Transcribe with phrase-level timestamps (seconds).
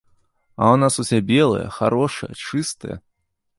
[0.61, 2.95] А ў нас усе белыя, харошыя, чыстыя!